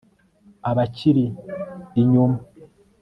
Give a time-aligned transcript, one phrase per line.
[0.69, 1.25] abakiri
[2.01, 2.39] inyuma